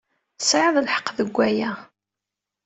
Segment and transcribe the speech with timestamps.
[0.39, 1.71] Tesɛid lḥeqq deg waya.